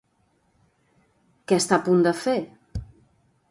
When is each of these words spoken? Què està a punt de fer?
Què 1.51 1.61
està 1.63 1.79
a 1.79 1.81
punt 1.91 2.03
de 2.09 2.17
fer? 2.25 2.37